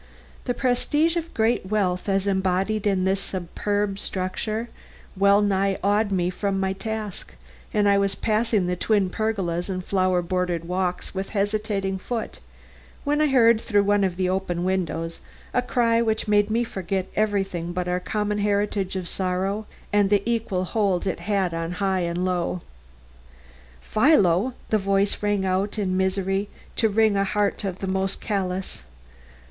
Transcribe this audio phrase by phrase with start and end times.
[0.45, 4.67] The prestige of great wealth as embodied in this superb structure
[5.15, 7.33] well nigh awed me from my task
[7.71, 12.39] and I was passing the twin pergolas and flower bordered walks with hesitating foot,
[13.03, 15.19] when I heard through one of the open windows
[15.53, 20.23] a cry which made me forget everything but our common heritage of sorrow and the
[20.25, 22.61] equal hold it has on high and low.
[23.81, 28.19] "Philo!" the voice rang out in a misery to wring the heart of the most
[28.19, 28.81] callous.